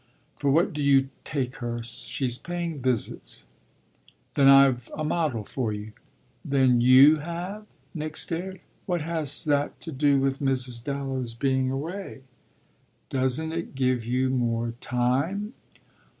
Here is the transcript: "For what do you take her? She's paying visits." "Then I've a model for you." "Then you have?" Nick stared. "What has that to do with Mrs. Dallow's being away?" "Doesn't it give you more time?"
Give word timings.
"For 0.35 0.49
what 0.49 0.73
do 0.73 0.81
you 0.81 1.09
take 1.23 1.57
her? 1.57 1.83
She's 1.83 2.39
paying 2.39 2.81
visits." 2.81 3.45
"Then 4.33 4.47
I've 4.47 4.89
a 4.97 5.03
model 5.03 5.43
for 5.43 5.71
you." 5.71 5.91
"Then 6.43 6.81
you 6.81 7.17
have?" 7.17 7.67
Nick 7.93 8.17
stared. 8.17 8.61
"What 8.87 9.03
has 9.03 9.43
that 9.45 9.79
to 9.81 9.91
do 9.91 10.19
with 10.19 10.39
Mrs. 10.39 10.83
Dallow's 10.83 11.35
being 11.35 11.69
away?" 11.69 12.23
"Doesn't 13.11 13.51
it 13.51 13.75
give 13.75 14.03
you 14.03 14.31
more 14.31 14.71
time?" 14.81 15.53